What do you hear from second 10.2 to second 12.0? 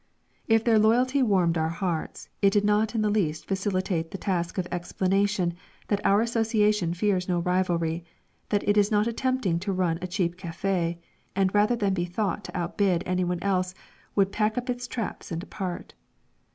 café, and rather than